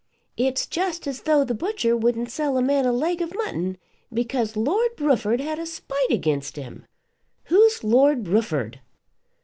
It's 0.35 0.65
just 0.65 1.05
as 1.05 1.21
though 1.21 1.43
the 1.43 1.53
butcher 1.53 1.95
wouldn't 1.95 2.31
sell 2.31 2.57
a 2.57 2.61
man 2.63 2.87
a 2.87 2.91
leg 2.91 3.21
of 3.21 3.35
mutton 3.35 3.77
because 4.11 4.55
Lord 4.57 4.99
Rufford 4.99 5.39
had 5.39 5.59
a 5.59 5.67
spite 5.67 6.09
against 6.09 6.55
him. 6.55 6.87
Who's 7.43 7.83
Lord 7.83 8.27
Rufford?" 8.27 8.79